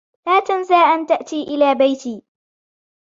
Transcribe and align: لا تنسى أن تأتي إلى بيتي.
لا 0.25 0.39
تنسى 0.39 0.73
أن 0.75 1.05
تأتي 1.05 1.43
إلى 1.43 1.75
بيتي. 1.75 2.23